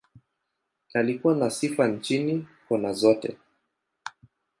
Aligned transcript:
Alikuwa 0.93 1.35
na 1.35 1.49
sifa 1.49 1.87
nchini, 1.87 2.47
kona 2.69 2.93
zote. 2.93 3.37